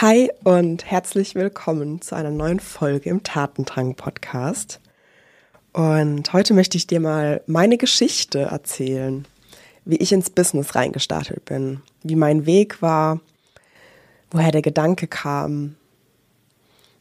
[0.00, 4.78] Hi und herzlich willkommen zu einer neuen Folge im Tatendrang Podcast.
[5.72, 9.26] Und heute möchte ich dir mal meine Geschichte erzählen,
[9.84, 13.18] wie ich ins Business reingestartet bin, wie mein Weg war,
[14.30, 15.74] woher der Gedanke kam,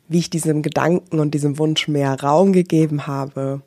[0.07, 3.61] wie ich diesem Gedanken und diesem Wunsch mehr Raum gegeben habe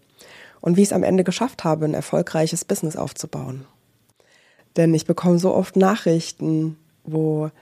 [0.61, 3.65] und wie ich es am Ende geschafft habe, ein erfolgreiches Business aufzubauen.
[4.77, 7.53] Denn ich bekomme so oft Nachrichten, wo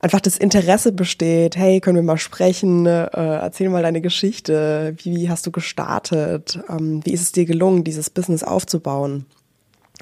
[0.00, 5.16] einfach das Interesse besteht, hey, können wir mal sprechen, äh, erzähl mal deine Geschichte, wie,
[5.16, 9.26] wie hast du gestartet, ähm, wie ist es dir gelungen, dieses Business aufzubauen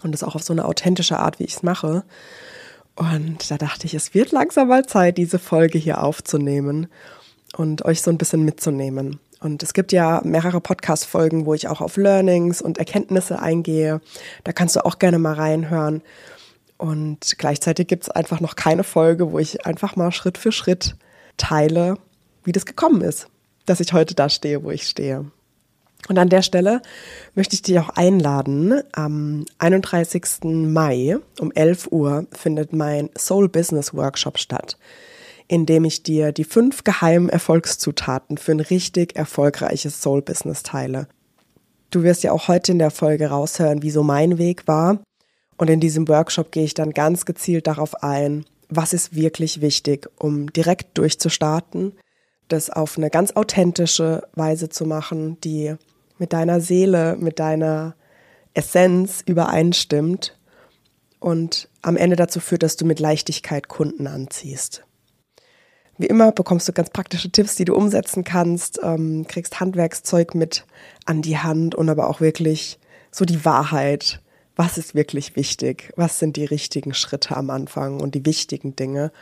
[0.02, 2.04] und das auch auf so eine authentische Art, wie ich es mache.
[2.94, 6.88] Und da dachte ich, es wird langsam mal Zeit, diese Folge hier aufzunehmen
[7.56, 9.20] und euch so ein bisschen mitzunehmen.
[9.40, 14.00] Und es gibt ja mehrere Podcast-Folgen, wo ich auch auf Learnings und Erkenntnisse eingehe.
[14.42, 16.02] Da kannst du auch gerne mal reinhören.
[16.78, 20.96] Und gleichzeitig gibt es einfach noch keine Folge, wo ich einfach mal Schritt für Schritt
[21.36, 21.96] teile,
[22.44, 23.26] wie das gekommen ist,
[23.66, 25.26] dass ich heute da stehe, wo ich stehe.
[26.08, 26.80] Und an der Stelle
[27.34, 28.80] möchte ich dich auch einladen.
[28.92, 30.44] Am 31.
[30.44, 34.78] Mai um 11 Uhr findet mein Soul Business Workshop statt,
[35.48, 41.08] in dem ich dir die fünf geheimen Erfolgszutaten für ein richtig erfolgreiches Soul Business teile.
[41.90, 45.00] Du wirst ja auch heute in der Folge raushören, wie so mein Weg war
[45.58, 50.08] und in diesem Workshop gehe ich dann ganz gezielt darauf ein, was ist wirklich wichtig,
[50.18, 51.92] um direkt durchzustarten,
[52.48, 55.74] das auf eine ganz authentische Weise zu machen, die
[56.18, 57.94] mit deiner Seele, mit deiner
[58.54, 60.36] Essenz übereinstimmt
[61.20, 64.84] und am Ende dazu führt, dass du mit Leichtigkeit Kunden anziehst.
[65.96, 70.64] Wie immer bekommst du ganz praktische Tipps, die du umsetzen kannst, ähm, kriegst Handwerkszeug mit
[71.06, 72.78] an die Hand und aber auch wirklich
[73.10, 74.20] so die Wahrheit,
[74.58, 79.12] was ist wirklich wichtig, was sind die richtigen Schritte am Anfang und die wichtigen Dinge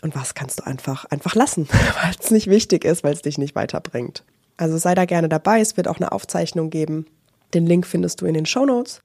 [0.00, 1.68] und was kannst du einfach, einfach lassen,
[2.02, 4.22] weil es nicht wichtig ist, weil es dich nicht weiterbringt.
[4.56, 7.06] Also sei da gerne dabei, es wird auch eine Aufzeichnung geben.
[7.52, 9.02] Den Link findest du in den Show Notes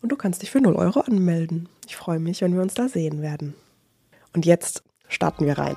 [0.00, 1.68] und du kannst dich für 0 Euro anmelden.
[1.86, 3.54] Ich freue mich, wenn wir uns da sehen werden.
[4.32, 5.76] Und jetzt starten wir rein.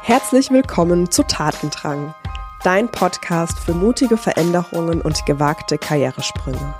[0.00, 2.14] Herzlich willkommen zu Tatendrang
[2.66, 6.74] dein Podcast für mutige Veränderungen und gewagte Karrieresprünge.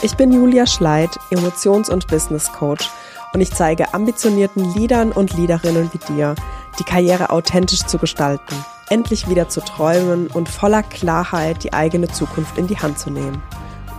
[0.00, 2.90] Ich bin Julia Schleid, Emotions- und Business Coach
[3.34, 6.34] und ich zeige ambitionierten Leadern und Leaderinnen wie dir,
[6.78, 8.54] die Karriere authentisch zu gestalten,
[8.88, 13.42] endlich wieder zu träumen und voller Klarheit die eigene Zukunft in die Hand zu nehmen,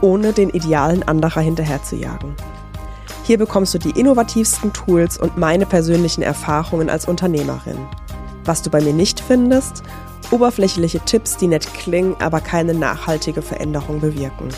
[0.01, 2.33] ohne den Idealen anderer hinterherzujagen.
[3.25, 7.77] Hier bekommst du die innovativsten Tools und meine persönlichen Erfahrungen als Unternehmerin.
[8.43, 9.83] Was du bei mir nicht findest
[10.29, 14.49] Oberflächliche Tipps, die nett klingen, aber keine nachhaltige Veränderung bewirken.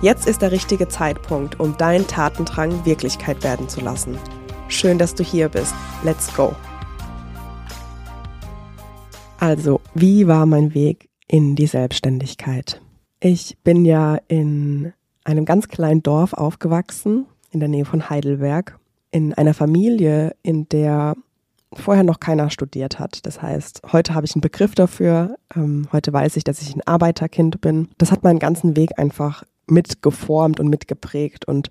[0.00, 4.16] Jetzt ist der richtige Zeitpunkt, um deinen Tatendrang Wirklichkeit werden zu lassen.
[4.68, 5.74] Schön, dass du hier bist.
[6.04, 6.54] Let's go.
[9.38, 12.80] Also, wie war mein Weg in die Selbstständigkeit?
[13.20, 14.94] Ich bin ja in
[15.24, 18.78] einem ganz kleinen Dorf aufgewachsen, in der Nähe von Heidelberg,
[19.10, 21.14] in einer Familie, in der
[21.72, 23.26] vorher noch keiner studiert hat.
[23.26, 25.36] Das heißt, heute habe ich einen Begriff dafür.
[25.54, 27.88] Ähm, heute weiß ich, dass ich ein Arbeiterkind bin.
[27.98, 31.70] Das hat meinen ganzen Weg einfach mitgeformt und mitgeprägt und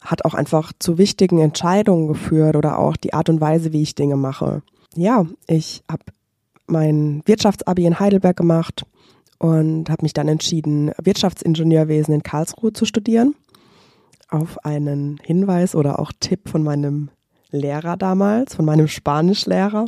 [0.00, 3.94] hat auch einfach zu wichtigen Entscheidungen geführt oder auch die Art und Weise, wie ich
[3.94, 4.62] Dinge mache.
[4.94, 6.04] Ja, ich habe
[6.66, 8.84] mein Wirtschaftsabi in Heidelberg gemacht
[9.38, 13.34] und habe mich dann entschieden, Wirtschaftsingenieurwesen in Karlsruhe zu studieren.
[14.28, 17.10] Auf einen Hinweis oder auch Tipp von meinem
[17.52, 19.84] Lehrer damals, von meinem Spanischlehrer,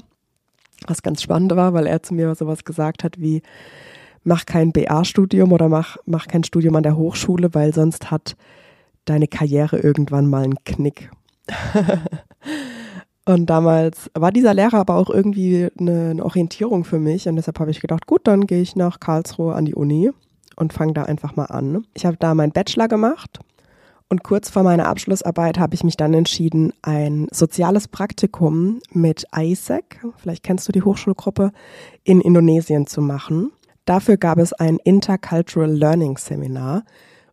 [0.87, 3.43] was ganz spannend war, weil er zu mir sowas gesagt hat wie,
[4.23, 8.37] mach kein BA-Studium oder mach, mach kein Studium an der Hochschule, weil sonst hat
[9.05, 11.11] deine Karriere irgendwann mal einen Knick.
[13.27, 17.61] und damals war dieser Lehrer aber auch irgendwie eine, eine Orientierung für mich und deshalb
[17.61, 20.11] habe ich gedacht, gut, dann gehe ich nach Karlsruhe an die Uni
[20.57, 21.87] und fange da einfach mal an.
[21.95, 23.41] Ich habe da meinen Bachelor gemacht
[24.09, 30.05] und kurz vor meiner Abschlussarbeit habe ich mich dann entschieden, ein soziales Praktikum mit ISEC,
[30.17, 31.53] vielleicht kennst du die Hochschulgruppe,
[32.05, 33.51] in Indonesien zu machen.
[33.87, 36.85] Dafür gab es ein Intercultural Learning Seminar,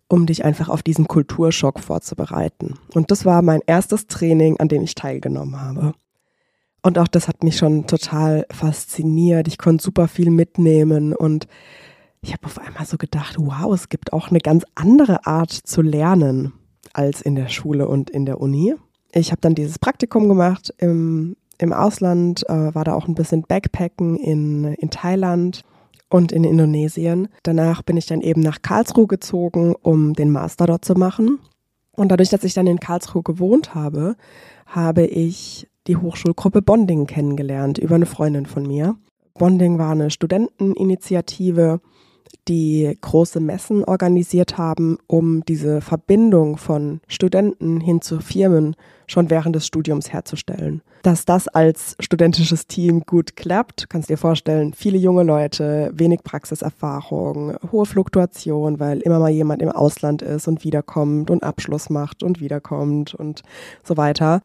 [0.07, 2.75] um dich einfach auf diesen Kulturschock vorzubereiten.
[2.93, 5.93] Und das war mein erstes Training, an dem ich teilgenommen habe.
[6.81, 9.47] Und auch das hat mich schon total fasziniert.
[9.47, 11.47] Ich konnte super viel mitnehmen und
[12.21, 15.81] ich habe auf einmal so gedacht, wow, es gibt auch eine ganz andere Art zu
[15.81, 16.53] lernen
[16.93, 18.75] als in der Schule und in der Uni.
[19.13, 23.43] Ich habe dann dieses Praktikum gemacht im, im Ausland, äh, war da auch ein bisschen
[23.43, 25.61] Backpacken in, in Thailand
[26.09, 27.27] und in Indonesien.
[27.43, 31.39] Danach bin ich dann eben nach Karlsruhe gezogen, um den Master dort zu machen.
[31.93, 34.15] Und dadurch, dass ich dann in Karlsruhe gewohnt habe,
[34.65, 38.95] habe ich die Hochschulgruppe Bonding kennengelernt über eine Freundin von mir.
[39.33, 41.81] Bonding war eine Studenteninitiative,
[42.47, 48.75] die große Messen organisiert haben, um diese Verbindung von Studenten hin zu Firmen
[49.07, 50.81] schon während des Studiums herzustellen.
[51.03, 56.23] Dass das als studentisches Team gut klappt, kannst du dir vorstellen, viele junge Leute, wenig
[56.23, 62.23] Praxiserfahrung, hohe Fluktuation, weil immer mal jemand im Ausland ist und wiederkommt und Abschluss macht
[62.23, 63.43] und wiederkommt und
[63.83, 64.41] so weiter,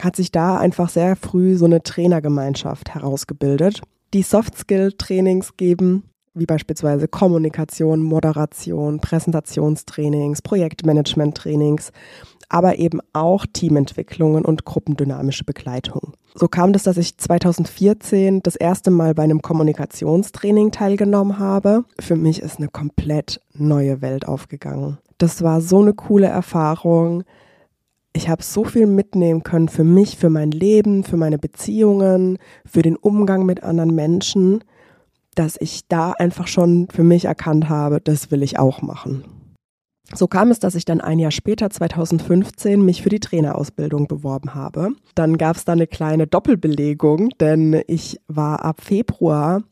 [0.00, 3.82] hat sich da einfach sehr früh so eine Trainergemeinschaft herausgebildet,
[4.14, 6.04] die Soft-Skill-Trainings geben,
[6.38, 11.92] wie beispielsweise Kommunikation, Moderation, Präsentationstrainings, Projektmanagement-Trainings,
[12.48, 16.14] aber eben auch Teamentwicklungen und gruppendynamische Begleitung.
[16.34, 21.84] So kam das, dass ich 2014 das erste Mal bei einem Kommunikationstraining teilgenommen habe.
[21.98, 24.98] Für mich ist eine komplett neue Welt aufgegangen.
[25.18, 27.24] Das war so eine coole Erfahrung.
[28.12, 32.82] Ich habe so viel mitnehmen können für mich, für mein Leben, für meine Beziehungen, für
[32.82, 34.64] den Umgang mit anderen Menschen
[35.38, 39.24] dass ich da einfach schon für mich erkannt habe, das will ich auch machen.
[40.14, 44.54] So kam es, dass ich dann ein Jahr später, 2015, mich für die Trainerausbildung beworben
[44.54, 44.90] habe.
[45.14, 49.62] Dann gab es da eine kleine Doppelbelegung, denn ich war ab Februar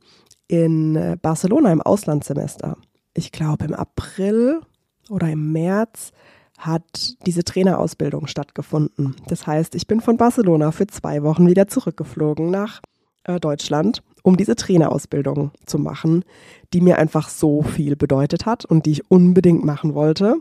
[0.46, 2.76] in Barcelona im Auslandssemester.
[3.14, 4.60] Ich glaube, im April
[5.08, 6.12] oder im März
[6.58, 9.16] hat diese Trainerausbildung stattgefunden.
[9.28, 12.82] Das heißt, ich bin von Barcelona für zwei Wochen wieder zurückgeflogen nach
[13.24, 16.24] äh, Deutschland um diese Trainerausbildung zu machen,
[16.72, 20.38] die mir einfach so viel bedeutet hat und die ich unbedingt machen wollte.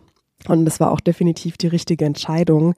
[0.48, 2.74] Und es war auch definitiv die richtige Entscheidung.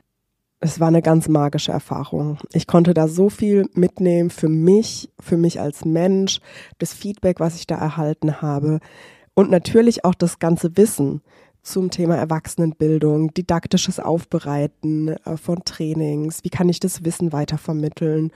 [0.59, 2.39] Es war eine ganz magische Erfahrung.
[2.51, 6.41] Ich konnte da so viel mitnehmen für mich, für mich als Mensch,
[6.77, 8.81] das Feedback, was ich da erhalten habe
[9.33, 11.21] und natürlich auch das ganze Wissen
[11.61, 18.31] zum Thema Erwachsenenbildung, didaktisches Aufbereiten äh, von Trainings, wie kann ich das Wissen weitervermitteln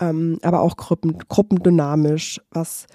[0.00, 2.40] ähm, aber auch Gruppen, gruppendynamisch.
[2.50, 2.86] Was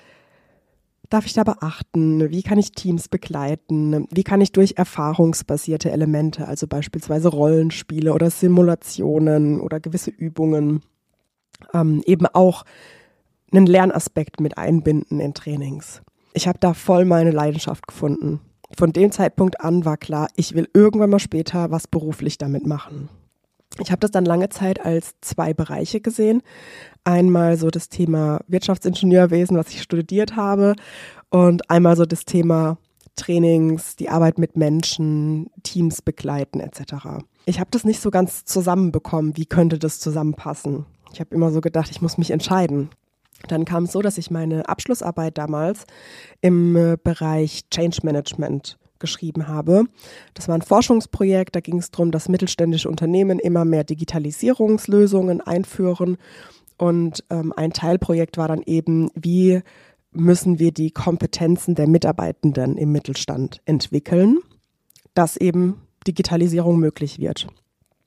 [1.10, 2.32] darf ich da beachten?
[2.32, 4.08] Wie kann ich Teams begleiten?
[4.12, 10.82] Wie kann ich durch erfahrungsbasierte Elemente, also beispielsweise Rollenspiele oder Simulationen oder gewisse Übungen,
[11.74, 12.64] ähm, eben auch
[13.52, 16.02] einen Lernaspekt mit einbinden in Trainings?
[16.34, 18.40] Ich habe da voll meine Leidenschaft gefunden.
[18.78, 23.10] Von dem Zeitpunkt an war klar, ich will irgendwann mal später was beruflich damit machen.
[23.80, 26.42] Ich habe das dann lange Zeit als zwei Bereiche gesehen.
[27.04, 30.76] Einmal so das Thema Wirtschaftsingenieurwesen, was ich studiert habe,
[31.30, 32.78] und einmal so das Thema
[33.16, 37.24] Trainings, die Arbeit mit Menschen, Teams begleiten etc.
[37.46, 40.86] Ich habe das nicht so ganz zusammenbekommen, wie könnte das zusammenpassen.
[41.14, 42.90] Ich habe immer so gedacht, ich muss mich entscheiden.
[43.48, 45.86] Dann kam es so, dass ich meine Abschlussarbeit damals
[46.42, 49.84] im äh, Bereich Change Management geschrieben habe.
[50.34, 56.18] Das war ein Forschungsprojekt, da ging es darum, dass mittelständische Unternehmen immer mehr Digitalisierungslösungen einführen.
[56.78, 59.62] Und ähm, ein Teilprojekt war dann eben, wie
[60.14, 64.40] müssen wir die Kompetenzen der Mitarbeitenden im Mittelstand entwickeln,
[65.14, 67.48] dass eben Digitalisierung möglich wird.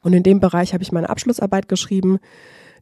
[0.02, 2.18] Und in dem Bereich habe ich meine Abschlussarbeit geschrieben.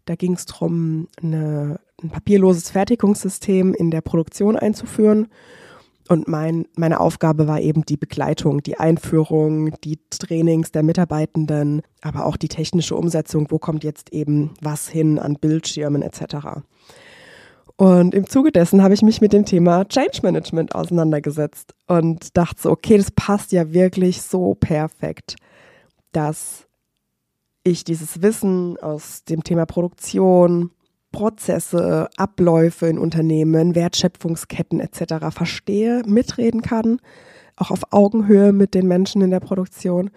[0.04, 5.28] Da ging es darum, eine, ein papierloses Fertigungssystem in der Produktion einzuführen.
[6.08, 12.26] Und mein, meine Aufgabe war eben die Begleitung, die Einführung, die Trainings der Mitarbeitenden, aber
[12.26, 16.62] auch die technische Umsetzung, wo kommt jetzt eben was hin an Bildschirmen etc.
[17.76, 22.62] Und im Zuge dessen habe ich mich mit dem Thema Change Management auseinandergesetzt und dachte
[22.62, 25.36] so, okay, das passt ja wirklich so perfekt,
[26.12, 26.66] dass
[27.64, 30.70] ich dieses Wissen aus dem Thema Produktion,
[31.12, 35.26] Prozesse, Abläufe in Unternehmen, Wertschöpfungsketten etc.
[35.30, 36.98] verstehe, mitreden kann,
[37.56, 40.10] auch auf Augenhöhe mit den Menschen in der Produktion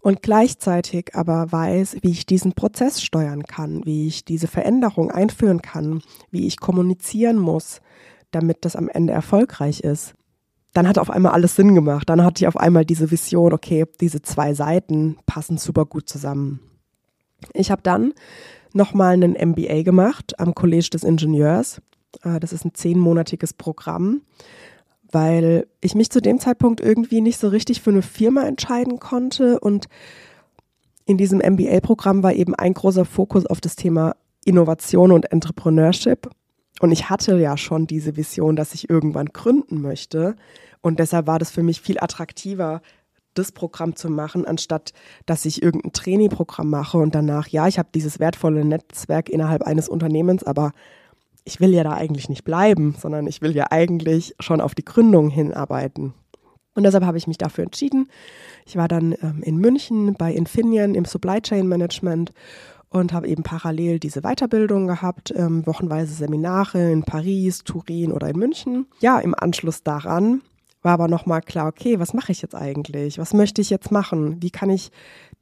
[0.00, 5.62] und gleichzeitig aber weiß, wie ich diesen Prozess steuern kann, wie ich diese Veränderung einführen
[5.62, 7.80] kann, wie ich kommunizieren muss,
[8.32, 10.14] damit das am Ende erfolgreich ist.
[10.74, 12.08] Dann hat auf einmal alles Sinn gemacht.
[12.08, 16.60] Dann hatte ich auf einmal diese Vision, okay, diese zwei Seiten passen super gut zusammen.
[17.52, 18.12] Ich habe dann
[18.74, 21.80] nochmal einen MBA gemacht am College des Ingenieurs.
[22.22, 24.22] Äh, das ist ein zehnmonatiges Programm,
[25.10, 29.60] weil ich mich zu dem Zeitpunkt irgendwie nicht so richtig für eine Firma entscheiden konnte.
[29.60, 29.88] Und
[31.04, 36.30] in diesem MBA-Programm war eben ein großer Fokus auf das Thema Innovation und Entrepreneurship.
[36.80, 40.36] Und ich hatte ja schon diese Vision, dass ich irgendwann gründen möchte.
[40.80, 42.82] Und deshalb war das für mich viel attraktiver,
[43.34, 44.92] das Programm zu machen, anstatt
[45.26, 49.88] dass ich irgendein Trainingprogramm mache und danach, ja, ich habe dieses wertvolle Netzwerk innerhalb eines
[49.88, 50.72] Unternehmens, aber
[51.44, 54.84] ich will ja da eigentlich nicht bleiben, sondern ich will ja eigentlich schon auf die
[54.84, 56.14] Gründung hinarbeiten.
[56.74, 58.08] Und deshalb habe ich mich dafür entschieden.
[58.64, 62.32] Ich war dann ähm, in München bei Infineon im Supply Chain Management
[62.88, 68.38] und habe eben parallel diese Weiterbildung gehabt, ähm, wochenweise Seminare in Paris, Turin oder in
[68.38, 68.86] München.
[69.00, 70.42] Ja, im Anschluss daran
[70.82, 73.18] war aber nochmal klar, okay, was mache ich jetzt eigentlich?
[73.18, 74.42] Was möchte ich jetzt machen?
[74.42, 74.90] Wie kann ich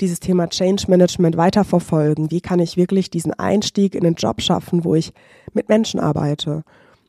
[0.01, 2.31] dieses Thema Change Management weiterverfolgen?
[2.31, 5.13] Wie kann ich wirklich diesen Einstieg in den Job schaffen, wo ich
[5.53, 6.63] mit Menschen arbeite?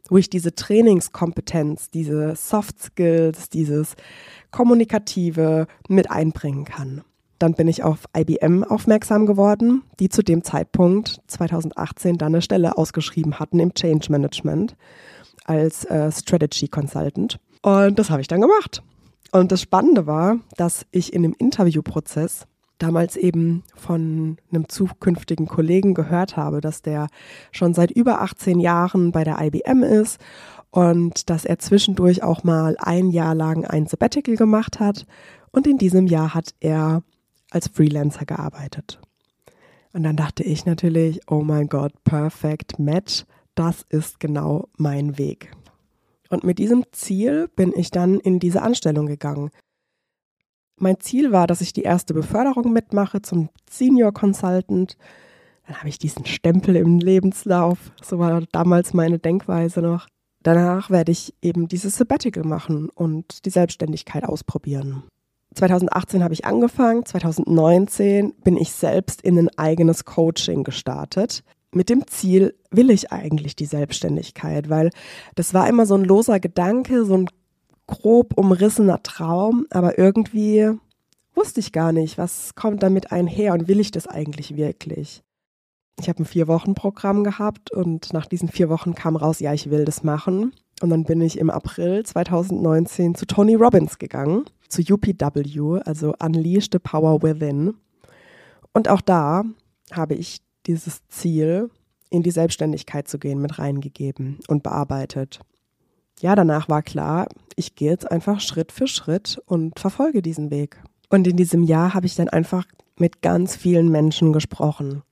[0.10, 3.96] Wo ich diese Trainingskompetenz, diese Soft Skills, dieses
[4.50, 7.02] Kommunikative mit einbringen kann.
[7.40, 12.78] Dann bin ich auf IBM aufmerksam geworden, die zu dem Zeitpunkt 2018 dann eine Stelle
[12.78, 14.76] ausgeschrieben hatten im Change Management
[15.46, 17.40] als äh, Strategy Consultant.
[17.62, 18.84] Und das habe ich dann gemacht.
[19.32, 22.48] Und das Spannende war, dass ich in dem Interviewprozess
[22.80, 27.08] damals eben von einem zukünftigen Kollegen gehört habe, dass der
[27.52, 30.20] schon seit über 18 Jahren bei der IBM ist
[30.72, 35.06] und dass er zwischendurch auch mal ein Jahr lang ein Sabbatical gemacht hat.
[35.52, 37.04] Und in diesem Jahr hat er
[37.52, 39.00] als Freelancer gearbeitet.
[39.94, 43.26] Und dann dachte ich natürlich, oh mein Gott, perfect match,
[43.56, 45.52] das ist genau mein Weg.
[46.32, 49.52] Und mit diesem Ziel bin ich dann in diese Anstellung gegangen.
[50.78, 54.98] Mein Ziel war, dass ich die erste Beförderung mitmache zum Senior Consultant.
[55.68, 57.92] Dann habe ich diesen Stempel im Lebenslauf.
[58.02, 60.08] So war damals meine Denkweise noch.
[60.42, 65.04] Danach werde ich eben dieses Sabbatical machen und die Selbstständigkeit ausprobieren.
[65.54, 71.44] 2018 habe ich angefangen, 2019 bin ich selbst in ein eigenes Coaching gestartet.
[71.74, 74.90] Mit dem Ziel will ich eigentlich die Selbstständigkeit, weil
[75.36, 77.30] das war immer so ein loser Gedanke, so ein
[77.88, 80.70] grob umrissener Traum, aber irgendwie
[81.34, 85.24] wusste ich gar nicht, was kommt damit einher und will ich das eigentlich wirklich.
[86.00, 89.86] Ich habe ein Vier-Wochen-Programm gehabt und nach diesen vier Wochen kam raus, ja, ich will
[89.86, 90.54] das machen.
[90.82, 96.70] Und dann bin ich im April 2019 zu Tony Robbins gegangen zu UPW, also Unleash
[96.72, 97.76] the Power Within.
[98.74, 99.44] Und auch da
[99.92, 100.42] habe ich
[100.74, 101.70] dieses Ziel,
[102.10, 105.40] in die Selbstständigkeit zu gehen, mit reingegeben und bearbeitet.
[106.20, 110.82] Ja, danach war klar, ich gehe jetzt einfach Schritt für Schritt und verfolge diesen Weg.
[111.10, 112.66] Und in diesem Jahr habe ich dann einfach
[112.98, 115.04] mit ganz vielen Menschen gesprochen.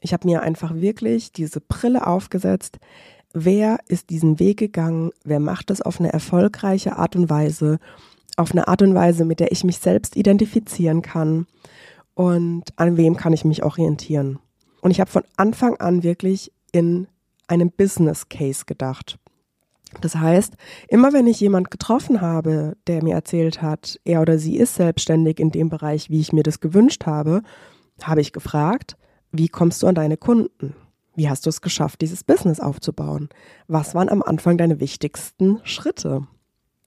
[0.00, 2.78] Ich habe mir einfach wirklich diese Brille aufgesetzt.
[3.32, 5.10] Wer ist diesen Weg gegangen?
[5.24, 7.78] Wer macht es auf eine erfolgreiche Art und Weise?
[8.38, 11.46] auf eine Art und Weise, mit der ich mich selbst identifizieren kann
[12.14, 14.38] und an wem kann ich mich orientieren.
[14.80, 17.08] Und ich habe von Anfang an wirklich in
[17.46, 19.18] einem Business Case gedacht.
[20.00, 20.54] Das heißt,
[20.88, 25.40] immer wenn ich jemand getroffen habe, der mir erzählt hat, er oder sie ist selbstständig
[25.40, 27.42] in dem Bereich, wie ich mir das gewünscht habe,
[28.02, 28.96] habe ich gefragt,
[29.32, 30.74] wie kommst du an deine Kunden?
[31.14, 33.28] Wie hast du es geschafft, dieses Business aufzubauen?
[33.66, 36.26] Was waren am Anfang deine wichtigsten Schritte?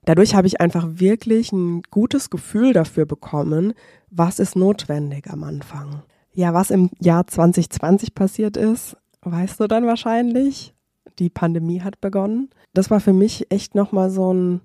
[0.06, 3.74] Dadurch habe ich einfach wirklich ein gutes Gefühl dafür bekommen,
[4.10, 6.04] was ist notwendig am Anfang.
[6.34, 10.74] Ja, was im Jahr 2020 passiert ist, weißt du dann wahrscheinlich.
[11.20, 12.50] Die Pandemie hat begonnen.
[12.74, 14.62] Das war für mich echt nochmal so ein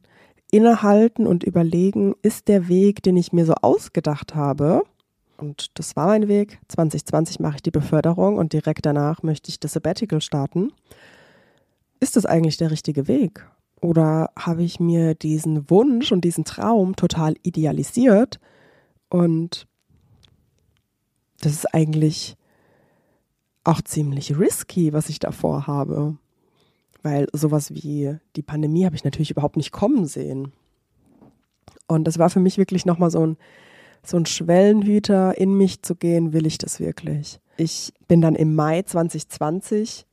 [0.51, 4.85] Innehalten und Überlegen, ist der Weg, den ich mir so ausgedacht habe,
[5.39, 6.59] und das war mein Weg.
[6.69, 10.73] 2020 mache ich die Beförderung und direkt danach möchte ich das Sabbatical starten.
[12.01, 13.47] Ist das eigentlich der richtige Weg?
[13.81, 18.41] Oder habe ich mir diesen Wunsch und diesen Traum total idealisiert
[19.11, 19.67] und
[21.47, 22.37] das ist eigentlich
[23.65, 26.17] auch ziemlich risky, was ich davor habe.
[27.03, 30.53] Weil sowas wie die Pandemie habe ich natürlich überhaupt nicht kommen sehen.
[31.87, 33.37] Und das war für mich wirklich nochmal so ein,
[34.05, 37.39] so ein Schwellenhüter, in mich zu gehen, will ich das wirklich.
[37.57, 40.05] Ich bin dann im Mai 2020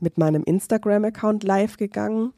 [0.00, 2.32] mit meinem Instagram-Account live gegangen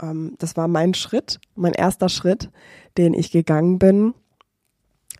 [0.00, 2.50] ähm, das war mein Schritt, mein erster Schritt,
[2.96, 4.14] den ich gegangen bin.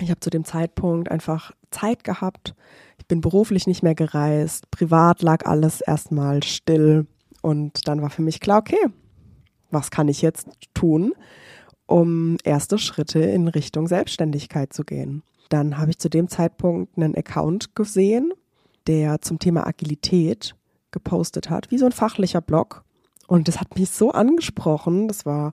[0.01, 2.55] Ich habe zu dem Zeitpunkt einfach Zeit gehabt.
[2.99, 4.71] Ich bin beruflich nicht mehr gereist.
[4.71, 7.07] Privat lag alles erstmal still.
[7.43, 8.87] Und dann war für mich klar, okay,
[9.71, 11.13] was kann ich jetzt tun,
[11.87, 15.23] um erste Schritte in Richtung Selbstständigkeit zu gehen?
[15.51, 18.33] Dann habe ich zu dem Zeitpunkt einen Account gesehen,
[18.87, 20.55] der zum Thema Agilität
[20.91, 22.85] gepostet hat, wie so ein fachlicher Blog.
[23.27, 25.09] Und das hat mich so angesprochen.
[25.09, 25.53] Das war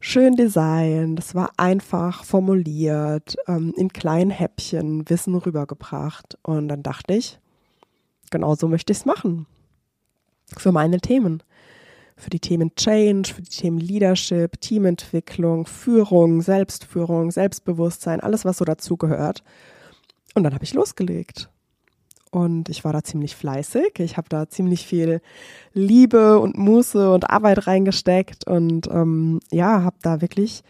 [0.00, 6.38] schön design, das war einfach formuliert, ähm, in kleinen Häppchen Wissen rübergebracht.
[6.42, 7.38] Und dann dachte ich,
[8.30, 9.46] genau so möchte ich es machen.
[10.56, 11.42] Für meine Themen.
[12.16, 18.64] Für die Themen Change, für die Themen Leadership, Teamentwicklung, Führung, Selbstführung, Selbstbewusstsein, alles, was so
[18.64, 19.42] dazugehört.
[20.34, 21.48] Und dann habe ich losgelegt
[22.30, 23.98] und ich war da ziemlich fleißig.
[23.98, 25.20] Ich habe da ziemlich viel
[25.72, 30.62] Liebe und Muße und Arbeit reingesteckt und ähm, ja, habe da wirklich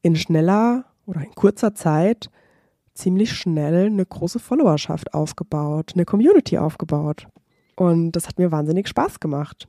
[0.00, 2.30] in schneller oder in kurzer Zeit
[2.94, 7.26] ziemlich schnell eine große Followerschaft aufgebaut, eine Community aufgebaut.
[7.76, 9.68] Und das hat mir wahnsinnig Spaß gemacht.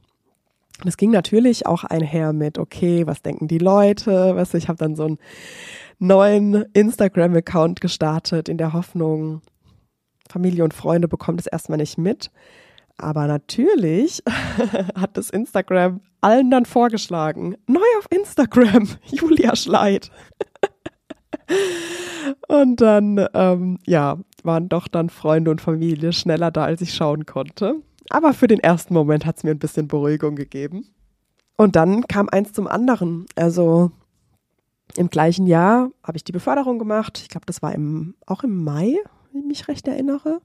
[0.82, 4.36] Und es ging natürlich auch einher mit, okay, was denken die Leute?
[4.36, 5.20] Weißt du, ich habe dann so einen
[6.00, 9.42] neuen Instagram-Account gestartet in der Hoffnung,
[10.30, 12.32] Familie und Freunde bekommen das erstmal nicht mit.
[12.98, 14.24] Aber natürlich
[14.96, 17.56] hat das Instagram allen dann vorgeschlagen.
[17.68, 20.12] Neu auf Instagram, Julia Schleid.
[22.48, 27.26] und dann, ähm, ja, waren doch dann Freunde und Familie schneller da, als ich schauen
[27.26, 27.76] konnte.
[28.10, 30.88] Aber für den ersten Moment hat es mir ein bisschen Beruhigung gegeben.
[31.56, 33.26] Und dann kam eins zum anderen.
[33.36, 33.92] Also
[34.96, 37.20] im gleichen Jahr habe ich die Beförderung gemacht.
[37.22, 38.98] Ich glaube, das war im, auch im Mai,
[39.34, 40.42] wenn ich mich recht erinnere.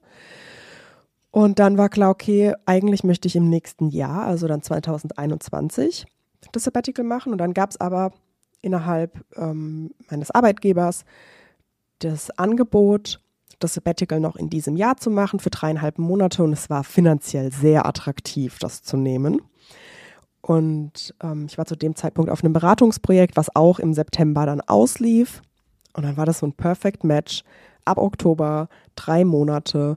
[1.31, 6.07] Und dann war klar, okay, eigentlich möchte ich im nächsten Jahr, also dann 2021,
[6.53, 7.33] das Sabbatical machen.
[7.33, 8.13] Und dann gab es aber
[8.63, 11.05] innerhalb ähm, meines Arbeitgebers
[11.99, 13.21] das Angebot,
[13.59, 16.43] das Sabbatical noch in diesem Jahr zu machen für dreieinhalb Monate.
[16.43, 19.43] Und es war finanziell sehr attraktiv, das zu nehmen.
[20.41, 24.63] Und ähm, ich war zu dem Zeitpunkt auf einem Beratungsprojekt, was auch im September dann
[24.63, 25.43] auslief.
[25.93, 27.43] Und dann war das so ein Perfect Match
[27.89, 29.97] ab Oktober, drei Monate.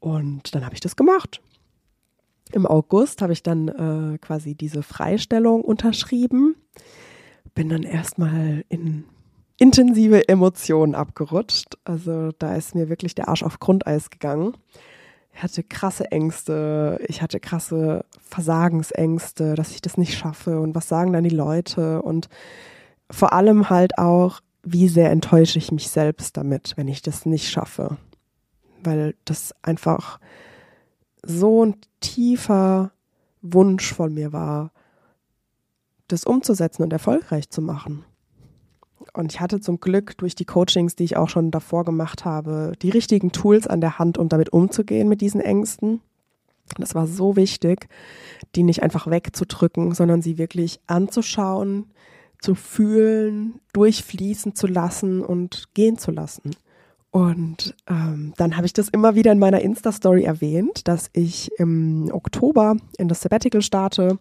[0.00, 1.40] Und dann habe ich das gemacht.
[2.52, 6.56] Im August habe ich dann äh, quasi diese Freistellung unterschrieben.
[7.54, 9.04] Bin dann erstmal in
[9.58, 11.76] intensive Emotionen abgerutscht.
[11.84, 14.56] Also da ist mir wirklich der Arsch auf Grundeis gegangen.
[15.34, 20.88] Ich hatte krasse Ängste, ich hatte krasse Versagensängste, dass ich das nicht schaffe und was
[20.88, 22.28] sagen dann die Leute und
[23.10, 24.40] vor allem halt auch,
[24.72, 27.96] wie sehr enttäusche ich mich selbst damit, wenn ich das nicht schaffe
[28.82, 30.18] weil das einfach
[31.24, 32.92] so ein tiefer
[33.42, 34.72] Wunsch von mir war,
[36.08, 38.04] das umzusetzen und erfolgreich zu machen.
[39.12, 42.72] Und ich hatte zum Glück durch die Coachings, die ich auch schon davor gemacht habe,
[42.82, 46.00] die richtigen Tools an der Hand, um damit umzugehen mit diesen Ängsten.
[46.76, 47.88] Das war so wichtig,
[48.54, 51.86] die nicht einfach wegzudrücken, sondern sie wirklich anzuschauen,
[52.40, 56.50] zu fühlen, durchfließen zu lassen und gehen zu lassen.
[57.10, 62.10] Und ähm, dann habe ich das immer wieder in meiner Insta-Story erwähnt, dass ich im
[62.12, 64.18] Oktober in das Sabbatical starte.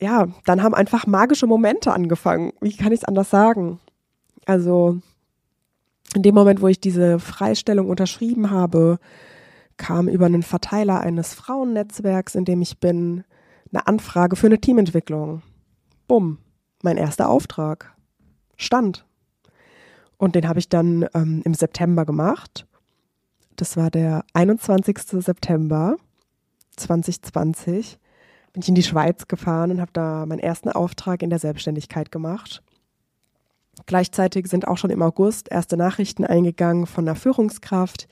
[0.00, 2.52] Ja, dann haben einfach magische Momente angefangen.
[2.60, 3.80] Wie kann ich es anders sagen?
[4.44, 5.00] Also
[6.14, 8.98] in dem Moment, wo ich diese Freistellung unterschrieben habe,
[9.78, 13.24] kam über einen Verteiler eines Frauennetzwerks, in dem ich bin,
[13.72, 15.42] eine Anfrage für eine Teamentwicklung.
[16.06, 16.38] Bumm,
[16.86, 17.92] mein erster Auftrag.
[18.56, 19.04] Stand.
[20.16, 22.66] Und den habe ich dann ähm, im September gemacht.
[23.56, 24.98] Das war der 21.
[24.98, 25.96] September
[26.76, 27.98] 2020.
[28.52, 32.10] Bin ich in die Schweiz gefahren und habe da meinen ersten Auftrag in der Selbstständigkeit
[32.10, 32.62] gemacht.
[33.84, 38.08] Gleichzeitig sind auch schon im August erste Nachrichten eingegangen von einer Führungskraft,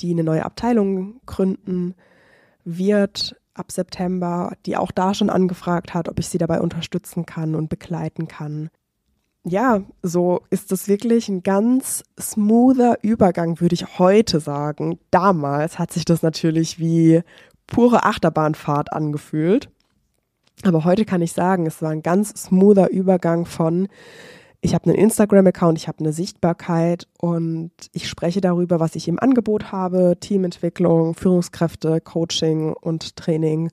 [0.00, 1.94] die eine neue Abteilung gründen
[2.64, 7.54] wird ab September, die auch da schon angefragt hat, ob ich sie dabei unterstützen kann
[7.54, 8.70] und begleiten kann
[9.46, 14.98] ja, so ist das wirklich ein ganz smoother Übergang, würde ich heute sagen.
[15.10, 17.22] Damals hat sich das natürlich wie
[17.66, 19.68] pure Achterbahnfahrt angefühlt.
[20.62, 23.88] Aber heute kann ich sagen, es war ein ganz smoother Übergang von,
[24.64, 29.20] ich habe einen Instagram-Account, ich habe eine Sichtbarkeit und ich spreche darüber, was ich im
[29.20, 33.70] Angebot habe, Teamentwicklung, Führungskräfte, Coaching und Training.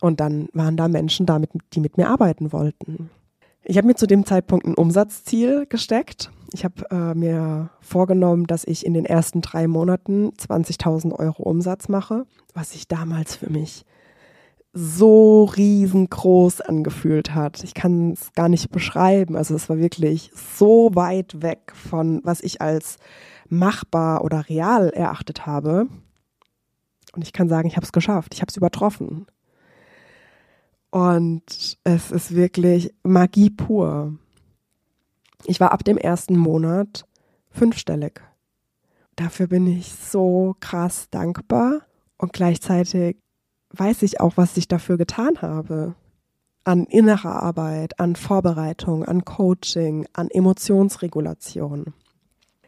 [0.00, 1.38] Und dann waren da Menschen da,
[1.74, 3.10] die mit mir arbeiten wollten.
[3.62, 6.30] Ich habe mir zu dem Zeitpunkt ein Umsatzziel gesteckt.
[6.54, 11.90] Ich habe äh, mir vorgenommen, dass ich in den ersten drei Monaten 20.000 Euro Umsatz
[11.90, 13.84] mache, was sich damals für mich
[14.72, 17.64] so riesengroß angefühlt hat.
[17.64, 19.36] Ich kann es gar nicht beschreiben.
[19.36, 22.98] Also es war wirklich so weit weg von, was ich als
[23.48, 25.88] machbar oder real erachtet habe.
[27.14, 28.34] Und ich kann sagen, ich habe es geschafft.
[28.34, 29.26] Ich habe es übertroffen.
[30.90, 34.14] Und es ist wirklich Magie pur.
[35.46, 37.06] Ich war ab dem ersten Monat
[37.50, 38.20] fünfstellig.
[39.16, 41.82] Dafür bin ich so krass dankbar
[42.18, 43.18] und gleichzeitig
[43.72, 45.94] weiß ich auch, was ich dafür getan habe.
[46.64, 51.94] An innerer Arbeit, an Vorbereitung, an Coaching, an Emotionsregulation.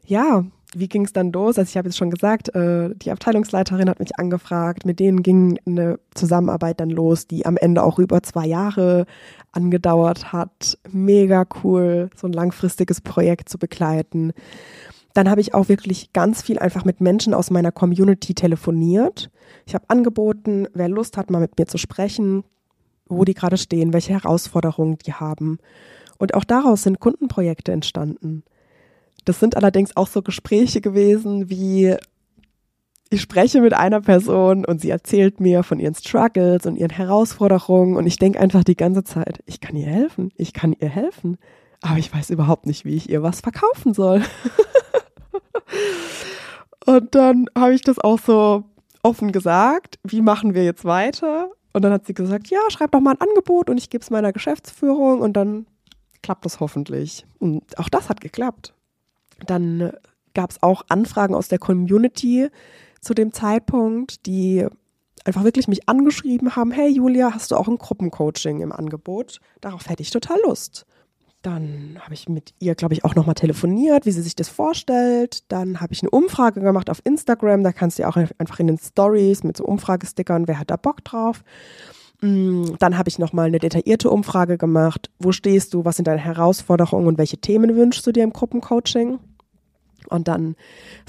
[0.04, 1.58] Ja, wie ging es dann los?
[1.58, 5.58] Also ich habe jetzt schon gesagt, äh, die Abteilungsleiterin hat mich angefragt, mit denen ging
[5.66, 9.06] eine Zusammenarbeit dann los, die am Ende auch über zwei Jahre
[9.52, 10.78] angedauert hat.
[10.90, 14.32] Mega cool, so ein langfristiges Projekt zu begleiten.
[15.14, 19.30] Dann habe ich auch wirklich ganz viel einfach mit Menschen aus meiner Community telefoniert.
[19.66, 22.44] Ich habe angeboten, wer Lust hat, mal mit mir zu sprechen,
[23.06, 25.58] wo die gerade stehen, welche Herausforderungen die haben.
[26.18, 28.44] Und auch daraus sind Kundenprojekte entstanden.
[29.24, 31.96] Das sind allerdings auch so Gespräche gewesen, wie
[33.10, 37.96] ich spreche mit einer Person und sie erzählt mir von ihren Struggles und ihren Herausforderungen
[37.96, 41.36] und ich denke einfach die ganze Zeit, ich kann ihr helfen, ich kann ihr helfen,
[41.82, 44.22] aber ich weiß überhaupt nicht, wie ich ihr was verkaufen soll.
[46.86, 48.64] und dann habe ich das auch so
[49.02, 51.50] offen gesagt, wie machen wir jetzt weiter?
[51.72, 54.10] Und dann hat sie gesagt, ja, schreib doch mal ein Angebot und ich gebe es
[54.10, 55.66] meiner Geschäftsführung und dann
[56.22, 57.26] klappt das hoffentlich.
[57.38, 58.74] Und auch das hat geklappt.
[59.46, 59.92] Dann
[60.34, 62.48] gab es auch Anfragen aus der Community
[63.00, 64.66] zu dem Zeitpunkt, die
[65.24, 69.40] einfach wirklich mich angeschrieben haben, hey Julia, hast du auch ein Gruppencoaching im Angebot?
[69.60, 70.86] Darauf hätte ich total Lust.
[71.42, 75.42] Dann habe ich mit ihr, glaube ich, auch nochmal telefoniert, wie sie sich das vorstellt.
[75.50, 77.64] Dann habe ich eine Umfrage gemacht auf Instagram.
[77.64, 80.76] Da kannst du ja auch einfach in den Stories mit so Umfragestickern, wer hat da
[80.76, 81.42] Bock drauf.
[82.20, 85.10] Mm, dann habe ich nochmal eine detaillierte Umfrage gemacht.
[85.18, 85.84] Wo stehst du?
[85.84, 89.18] Was sind deine Herausforderungen und welche Themen wünschst du dir im Gruppencoaching?
[90.08, 90.54] Und dann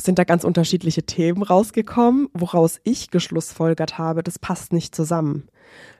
[0.01, 5.47] sind da ganz unterschiedliche Themen rausgekommen, woraus ich geschlussfolgert habe, das passt nicht zusammen.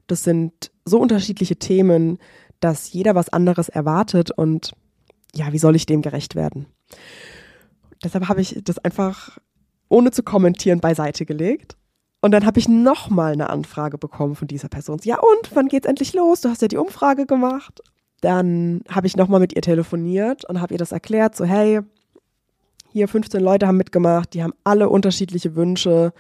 [0.08, 2.17] Das sind so unterschiedliche Themen,
[2.63, 4.73] dass jeder was anderes erwartet und
[5.36, 6.67] ja, wie soll ich dem gerecht werden?
[8.04, 9.38] Deshalb habe ich das einfach
[9.89, 11.78] ohne zu kommentieren beiseite gelegt.
[12.21, 14.99] Und dann habe ich nochmal eine Anfrage bekommen von dieser Person.
[15.04, 16.41] Ja, und wann geht's endlich los?
[16.41, 17.82] Du hast ja die Umfrage gemacht.
[18.21, 21.82] Dann habe ich nochmal mit ihr telefoniert und habe ihr das erklärt, so hey,
[22.93, 26.13] hier 15 Leute haben mitgemacht, die haben alle unterschiedliche Wünsche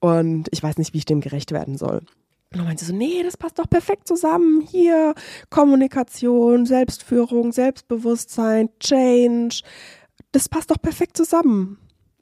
[0.00, 2.00] und ich weiß nicht, wie ich dem gerecht werden soll.
[2.54, 4.60] Und dann meinte sie so, nee, das passt doch perfekt zusammen.
[4.60, 5.14] Hier
[5.50, 9.62] Kommunikation, Selbstführung, Selbstbewusstsein, Change.
[10.30, 11.78] Das passt doch perfekt zusammen.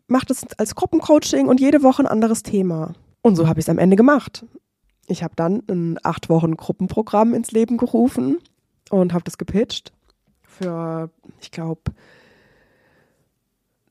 [0.06, 2.94] Macht es als Gruppencoaching und jede Woche ein anderes Thema.
[3.20, 4.46] Und so habe ich es am Ende gemacht.
[5.06, 8.38] Ich habe dann ein acht Wochen Gruppenprogramm ins Leben gerufen
[8.88, 9.92] und habe das gepitcht
[10.44, 11.10] für,
[11.42, 11.82] ich glaube,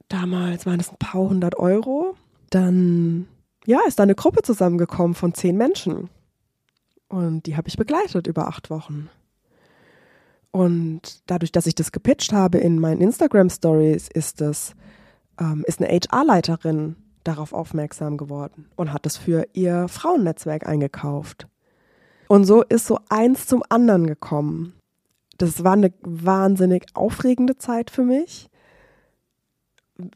[0.07, 2.15] damals waren es ein paar hundert Euro.
[2.49, 3.27] Dann,
[3.67, 6.09] ja, ist da eine Gruppe zusammengekommen von zehn Menschen.
[7.11, 9.09] Und die habe ich begleitet über acht Wochen.
[10.51, 14.75] Und dadurch, dass ich das gepitcht habe in meinen Instagram Stories, ist es,
[15.39, 16.95] ähm, ist eine HR-Leiterin
[17.25, 21.47] darauf aufmerksam geworden und hat es für ihr Frauennetzwerk eingekauft.
[22.27, 24.73] Und so ist so eins zum anderen gekommen.
[25.37, 28.49] Das war eine wahnsinnig aufregende Zeit für mich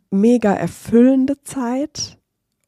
[0.10, 2.18] mega erfüllende Zeit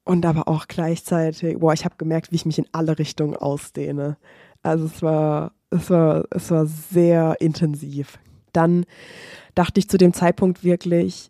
[0.07, 4.17] und aber auch gleichzeitig, boah, ich habe gemerkt, wie ich mich in alle Richtungen ausdehne.
[4.63, 8.17] Also es war, es war, es war sehr intensiv.
[8.53, 8.85] Dann
[9.53, 11.29] dachte ich zu dem Zeitpunkt wirklich,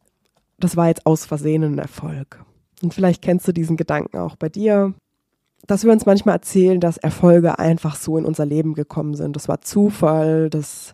[0.59, 2.43] das war jetzt aus Versehen ein Erfolg.
[2.81, 4.93] Und vielleicht kennst du diesen Gedanken auch bei dir,
[5.65, 9.35] dass wir uns manchmal erzählen, dass Erfolge einfach so in unser Leben gekommen sind.
[9.35, 10.93] Das war Zufall, das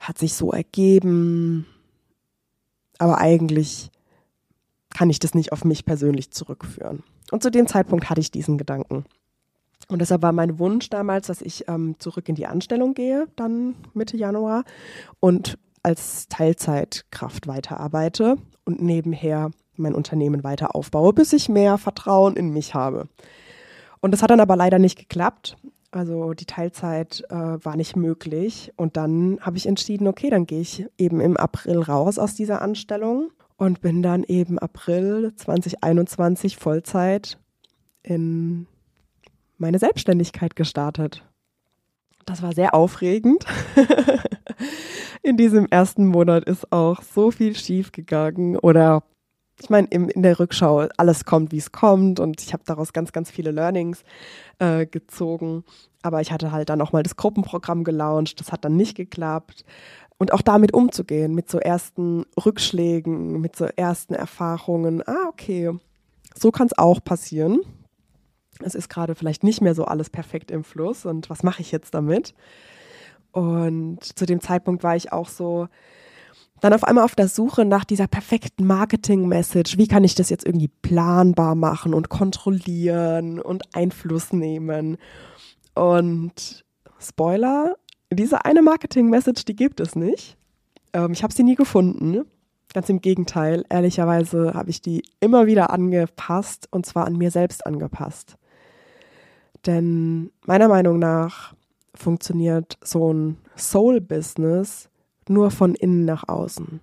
[0.00, 1.66] hat sich so ergeben.
[2.98, 3.91] Aber eigentlich
[4.94, 7.02] kann ich das nicht auf mich persönlich zurückführen.
[7.30, 9.04] Und zu dem Zeitpunkt hatte ich diesen Gedanken.
[9.88, 13.74] Und deshalb war mein Wunsch damals, dass ich ähm, zurück in die Anstellung gehe, dann
[13.94, 14.64] Mitte Januar,
[15.20, 22.52] und als Teilzeitkraft weiterarbeite und nebenher mein Unternehmen weiter aufbaue, bis ich mehr Vertrauen in
[22.52, 23.08] mich habe.
[24.00, 25.56] Und das hat dann aber leider nicht geklappt.
[25.90, 28.72] Also die Teilzeit äh, war nicht möglich.
[28.76, 32.62] Und dann habe ich entschieden, okay, dann gehe ich eben im April raus aus dieser
[32.62, 37.38] Anstellung und bin dann eben April 2021 Vollzeit
[38.02, 38.66] in
[39.58, 41.24] meine Selbstständigkeit gestartet.
[42.24, 43.44] Das war sehr aufregend.
[45.22, 49.02] in diesem ersten Monat ist auch so viel schief gegangen oder
[49.60, 53.12] ich meine, in der Rückschau, alles kommt, wie es kommt und ich habe daraus ganz,
[53.12, 54.02] ganz viele Learnings
[54.58, 55.64] äh, gezogen.
[56.02, 59.64] Aber ich hatte halt dann auch mal das Gruppenprogramm gelauncht, das hat dann nicht geklappt
[60.22, 65.02] und auch damit umzugehen, mit so ersten Rückschlägen, mit so ersten Erfahrungen.
[65.04, 65.72] Ah, okay,
[66.36, 67.62] so kann es auch passieren.
[68.60, 71.72] Es ist gerade vielleicht nicht mehr so alles perfekt im Fluss und was mache ich
[71.72, 72.34] jetzt damit?
[73.32, 75.66] Und zu dem Zeitpunkt war ich auch so,
[76.60, 79.76] dann auf einmal auf der Suche nach dieser perfekten Marketing-Message.
[79.76, 84.98] Wie kann ich das jetzt irgendwie planbar machen und kontrollieren und Einfluss nehmen?
[85.74, 86.64] Und
[87.00, 87.74] Spoiler,
[88.14, 90.36] diese eine Marketing-Message, die gibt es nicht.
[90.92, 92.24] Ähm, ich habe sie nie gefunden.
[92.74, 97.66] Ganz im Gegenteil, ehrlicherweise habe ich die immer wieder angepasst und zwar an mir selbst
[97.66, 98.36] angepasst.
[99.66, 101.54] Denn meiner Meinung nach
[101.94, 104.88] funktioniert so ein Soul-Business
[105.28, 106.80] nur von innen nach außen.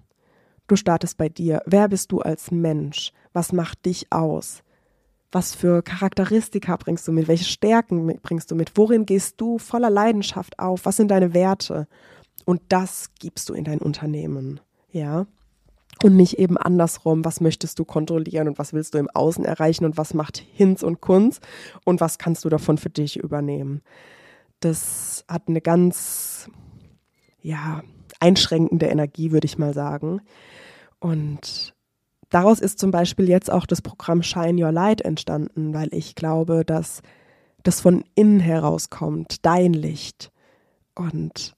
[0.67, 1.61] Du startest bei dir.
[1.65, 3.11] Wer bist du als Mensch?
[3.33, 4.61] Was macht dich aus?
[5.31, 7.27] Was für Charakteristika bringst du mit?
[7.27, 8.71] Welche Stärken bringst du mit?
[8.75, 10.85] Worin gehst du voller Leidenschaft auf?
[10.85, 11.87] Was sind deine Werte?
[12.45, 14.59] Und das gibst du in dein Unternehmen.
[14.91, 15.27] Ja.
[16.03, 19.85] und nicht eben andersrum, was möchtest du kontrollieren und was willst du im Außen erreichen
[19.85, 21.41] und was macht Hinz und Kunz
[21.85, 23.81] und was kannst du davon für dich übernehmen.
[24.61, 26.49] Das hat eine ganz,
[27.41, 27.83] ja,
[28.19, 30.21] einschränkende Energie, würde ich mal sagen.
[30.99, 31.73] Und
[32.29, 36.63] daraus ist zum Beispiel jetzt auch das Programm Shine Your Light entstanden, weil ich glaube,
[36.65, 37.01] dass
[37.63, 40.31] das von innen herauskommt, dein Licht.
[40.95, 41.55] Und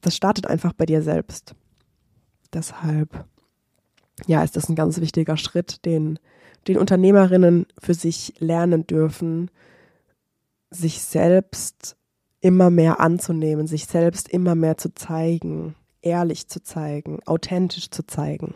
[0.00, 1.54] das startet einfach bei dir selbst.
[2.52, 3.24] Deshalb,
[4.26, 6.18] ja, ist das ein ganz wichtiger Schritt, den,
[6.68, 9.50] den Unternehmerinnen für sich lernen dürfen,
[10.70, 11.96] sich selbst
[12.40, 18.54] immer mehr anzunehmen, sich selbst immer mehr zu zeigen, ehrlich zu zeigen, authentisch zu zeigen.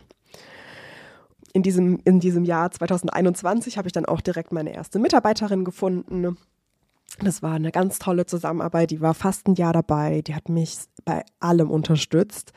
[1.52, 6.36] In diesem, in diesem Jahr 2021 habe ich dann auch direkt meine erste Mitarbeiterin gefunden.
[7.18, 8.90] Das war eine ganz tolle Zusammenarbeit.
[8.90, 10.22] Die war fast ein Jahr dabei.
[10.22, 12.52] Die hat mich bei allem unterstützt.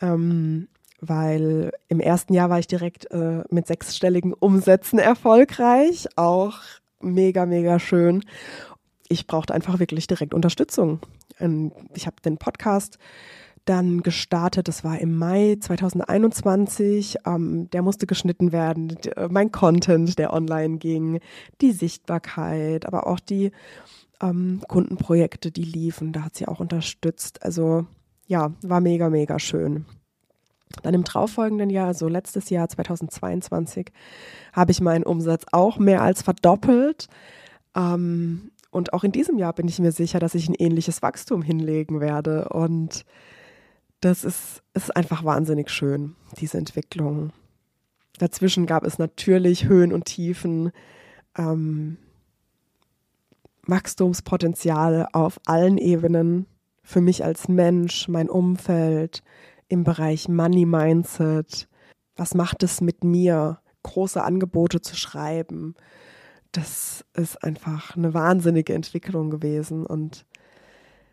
[0.00, 0.68] Ähm,
[1.00, 6.06] weil im ersten Jahr war ich direkt äh, mit sechsstelligen Umsätzen erfolgreich.
[6.16, 6.58] Auch
[7.00, 8.22] mega, mega schön.
[9.08, 11.00] Ich brauchte einfach wirklich direkt Unterstützung.
[11.38, 12.98] Ähm, ich habe den Podcast
[13.70, 14.66] dann gestartet.
[14.66, 17.18] Das war im Mai 2021.
[17.24, 18.96] Ähm, der musste geschnitten werden.
[19.16, 21.20] Äh, mein Content, der online ging,
[21.60, 23.52] die Sichtbarkeit, aber auch die
[24.20, 26.12] ähm, Kundenprojekte, die liefen.
[26.12, 27.44] Da hat sie auch unterstützt.
[27.44, 27.86] Also
[28.26, 29.86] ja, war mega, mega schön.
[30.82, 33.92] Dann im darauffolgenden Jahr, also letztes Jahr 2022,
[34.52, 37.06] habe ich meinen Umsatz auch mehr als verdoppelt.
[37.76, 41.42] Ähm, und auch in diesem Jahr bin ich mir sicher, dass ich ein ähnliches Wachstum
[41.42, 42.48] hinlegen werde.
[42.48, 43.04] Und
[44.00, 47.32] das ist, ist einfach wahnsinnig schön, diese Entwicklung.
[48.18, 50.72] Dazwischen gab es natürlich Höhen und Tiefen,
[51.36, 51.98] ähm,
[53.66, 56.46] Wachstumspotenzial auf allen Ebenen.
[56.82, 59.22] Für mich als Mensch, mein Umfeld,
[59.68, 61.68] im Bereich Money Mindset.
[62.16, 65.74] Was macht es mit mir, große Angebote zu schreiben?
[66.52, 70.26] Das ist einfach eine wahnsinnige Entwicklung gewesen und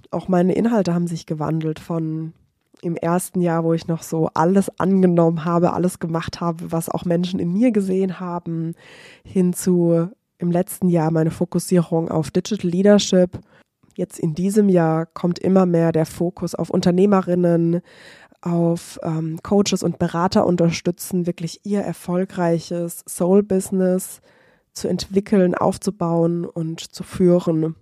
[0.10, 2.34] auch meine Inhalte haben sich gewandelt von
[2.82, 7.06] im ersten Jahr, wo ich noch so alles angenommen habe, alles gemacht habe, was auch
[7.06, 8.76] Menschen in mir gesehen haben,
[9.24, 10.10] hin zu
[10.40, 13.40] im letzten Jahr meine Fokussierung auf Digital Leadership.
[13.96, 17.82] Jetzt in diesem Jahr kommt immer mehr der Fokus auf Unternehmerinnen,
[18.42, 24.22] auf ähm, Coaches und Berater unterstützen, wirklich ihr erfolgreiches Soul-Business
[24.74, 27.76] zu entwickeln, aufzubauen und zu führen.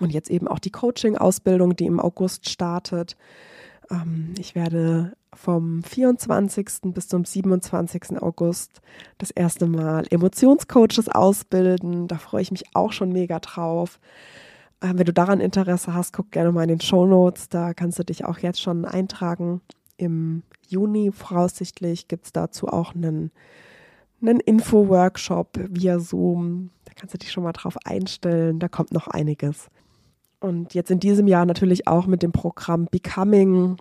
[0.00, 3.16] Und jetzt eben auch die Coaching-Ausbildung, die im August startet.
[3.90, 6.92] Ähm, ich werde vom 24.
[6.94, 8.20] bis zum 27.
[8.20, 8.80] August
[9.18, 12.08] das erste Mal Emotionscoaches ausbilden.
[12.08, 14.00] Da freue ich mich auch schon mega drauf.
[14.80, 17.48] Äh, wenn du daran Interesse hast, guck gerne mal in den Show Notes.
[17.48, 19.60] Da kannst du dich auch jetzt schon eintragen.
[19.96, 23.30] Im Juni voraussichtlich gibt es dazu auch einen,
[24.20, 26.70] einen Info-Workshop via Zoom.
[26.84, 28.58] Da kannst du dich schon mal drauf einstellen.
[28.58, 29.68] Da kommt noch einiges.
[30.40, 33.76] Und jetzt in diesem Jahr natürlich auch mit dem Programm Becoming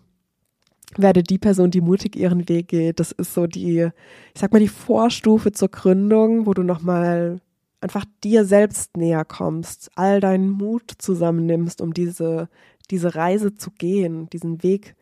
[0.96, 3.00] werde die Person, die mutig ihren Weg geht.
[3.00, 3.89] Das ist so die,
[4.34, 7.41] ich sag mal, die Vorstufe zur Gründung, wo du nochmal
[7.82, 12.50] einfach dir selbst näher kommst, all deinen Mut zusammennimmst, um diese,
[12.89, 14.96] diese Reise zu gehen, diesen Weg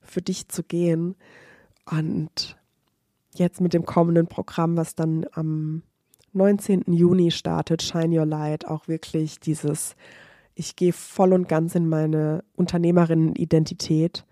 [0.00, 1.16] für dich zu gehen.
[1.90, 2.56] Und
[3.34, 5.82] jetzt mit dem kommenden Programm, was dann am
[6.32, 6.84] 19.
[6.86, 9.96] Juni startet, Shine Your Light, auch wirklich dieses,
[10.54, 14.24] ich gehe voll und ganz in meine Unternehmerinnen-Identität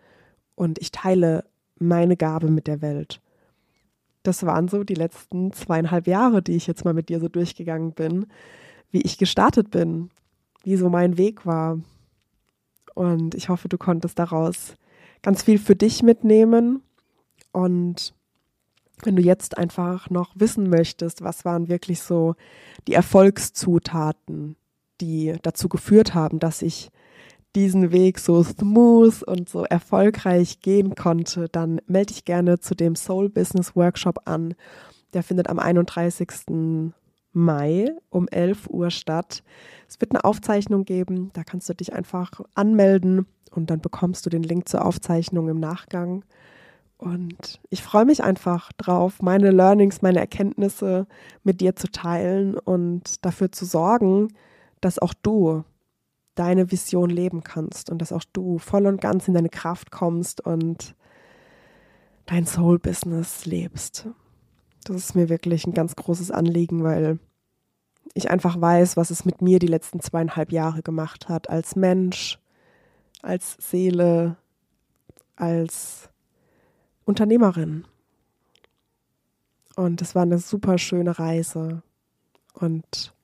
[0.55, 1.45] und ich teile
[1.79, 3.21] meine Gabe mit der Welt
[4.23, 7.93] das waren so die letzten zweieinhalb Jahre, die ich jetzt mal mit dir so durchgegangen
[7.93, 8.27] bin,
[8.91, 10.11] wie ich gestartet bin,
[10.63, 11.79] wie so mein Weg war.
[12.95, 14.75] Und ich hoffe, du konntest daraus
[15.23, 16.83] ganz viel für dich mitnehmen.
[17.53, 18.15] Und
[19.03, 22.35] wenn du jetzt einfach noch wissen möchtest, was waren wirklich so
[22.89, 24.57] die Erfolgszutaten,
[25.01, 26.91] die dazu geführt haben, dass ich
[27.55, 32.95] diesen Weg so smooth und so erfolgreich gehen konnte, dann melde dich gerne zu dem
[32.95, 34.55] Soul Business Workshop an.
[35.15, 36.93] Der findet am 31.
[37.33, 39.43] Mai um 11 Uhr statt.
[39.89, 44.31] Es wird eine Aufzeichnung geben, da kannst du dich einfach anmelden und dann bekommst du
[44.31, 46.25] den Link zur Aufzeichnung im Nachgang.
[46.99, 51.07] Und ich freue mich einfach drauf, meine Learnings, meine Erkenntnisse
[51.43, 54.29] mit dir zu teilen und dafür zu sorgen,
[54.81, 55.65] dass auch du
[56.35, 60.41] deine Vision leben kannst und dass auch du voll und ganz in deine Kraft kommst
[60.41, 60.95] und
[62.27, 64.09] dein Soul-Business lebst.
[64.85, 67.19] Das ist mir wirklich ein ganz großes Anliegen, weil
[68.15, 72.39] ich einfach weiß, was es mit mir die letzten zweieinhalb Jahre gemacht hat, als Mensch,
[73.23, 74.37] als Seele,
[75.37, 76.09] als
[77.05, 77.85] Unternehmerin.
[79.77, 81.83] Und es war eine super schöne Reise.
[82.53, 83.15] Und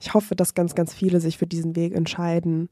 [0.00, 2.68] ich hoffe, dass ganz, ganz viele sich für diesen Weg entscheiden.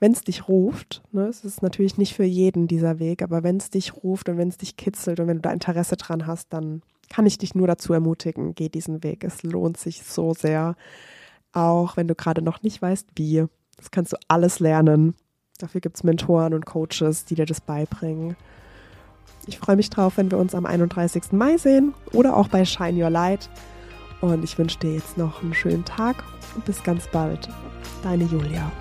[0.00, 3.58] Wenn es dich ruft, ne, es ist natürlich nicht für jeden dieser Weg, aber wenn
[3.58, 6.52] es dich ruft und wenn es dich kitzelt und wenn du da Interesse dran hast,
[6.52, 9.24] dann kann ich dich nur dazu ermutigen, geh diesen Weg.
[9.24, 10.74] Es lohnt sich so sehr.
[11.52, 13.44] Auch wenn du gerade noch nicht weißt, wie.
[13.76, 15.14] Das kannst du alles lernen.
[15.58, 18.36] Dafür gibt es Mentoren und Coaches, die dir das beibringen.
[19.46, 21.32] Ich freue mich drauf, wenn wir uns am 31.
[21.32, 23.50] Mai sehen oder auch bei Shine Your Light.
[24.24, 27.46] Und ich wünsche dir jetzt noch einen schönen Tag und bis ganz bald.
[28.02, 28.72] Deine Julia.